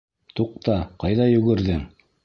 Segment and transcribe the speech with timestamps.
[0.39, 1.89] Туҡта, ҡайҙа йүгерҙең?